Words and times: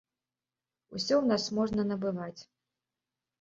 Усё 0.95 1.15
ў 1.19 1.25
нас 1.33 1.45
можна 1.59 1.85
набываць. 1.91 2.41